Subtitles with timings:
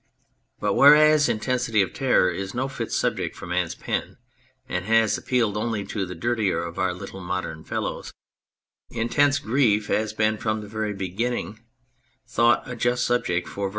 [0.59, 4.17] But whereas intensity of terror is no fit subject for man's pen,
[4.67, 8.11] and has appealed only to the dirtier of our little modern fellows,
[8.89, 11.59] intense grief has been from the very beginning
[12.27, 13.69] thought a just subject for verse.